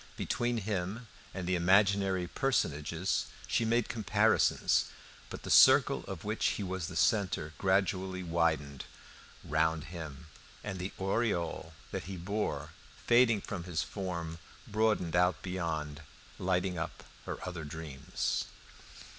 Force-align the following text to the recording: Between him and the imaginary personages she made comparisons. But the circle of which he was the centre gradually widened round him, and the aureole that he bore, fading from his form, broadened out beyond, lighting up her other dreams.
Between 0.17 0.57
him 0.57 1.05
and 1.31 1.45
the 1.45 1.53
imaginary 1.55 2.25
personages 2.25 3.27
she 3.45 3.65
made 3.65 3.87
comparisons. 3.87 4.85
But 5.29 5.43
the 5.43 5.51
circle 5.51 6.03
of 6.07 6.23
which 6.23 6.43
he 6.57 6.63
was 6.63 6.87
the 6.87 6.95
centre 6.95 7.53
gradually 7.59 8.23
widened 8.23 8.85
round 9.43 9.83
him, 9.93 10.25
and 10.63 10.79
the 10.79 10.91
aureole 10.99 11.73
that 11.91 12.05
he 12.05 12.17
bore, 12.17 12.71
fading 13.05 13.41
from 13.41 13.65
his 13.65 13.83
form, 13.83 14.39
broadened 14.67 15.15
out 15.15 15.43
beyond, 15.43 16.01
lighting 16.39 16.79
up 16.79 17.03
her 17.27 17.37
other 17.47 17.63
dreams. 17.63 18.45